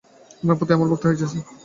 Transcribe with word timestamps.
আপনার 0.33 0.57
প্রতি 0.59 0.71
আমার 0.73 0.89
ভক্তি 0.91 1.05
হইতেছে। 1.07 1.37